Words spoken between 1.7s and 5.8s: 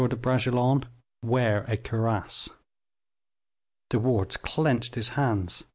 cuirass." De Wardes clenched his hands.